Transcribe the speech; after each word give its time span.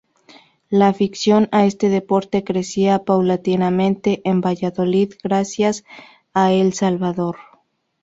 La 0.71 0.87
afición 0.87 1.47
a 1.51 1.67
este 1.67 1.87
deporte 1.87 2.43
crecía 2.43 3.03
paulatinamente 3.05 4.19
en 4.25 4.41
Valladolid 4.41 5.13
gracias 5.21 5.83
a 6.33 6.51
El 6.51 6.73
Salvador. 6.73 7.37